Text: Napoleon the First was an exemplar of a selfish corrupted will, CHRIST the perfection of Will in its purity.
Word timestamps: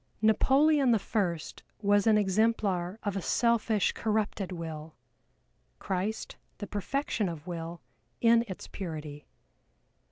Napoleon 0.23 0.89
the 0.89 0.97
First 0.97 1.61
was 1.79 2.07
an 2.07 2.17
exemplar 2.17 2.97
of 3.03 3.15
a 3.15 3.21
selfish 3.21 3.91
corrupted 3.91 4.51
will, 4.51 4.95
CHRIST 5.77 6.37
the 6.57 6.65
perfection 6.65 7.29
of 7.29 7.45
Will 7.45 7.83
in 8.19 8.43
its 8.47 8.67
purity. 8.67 9.27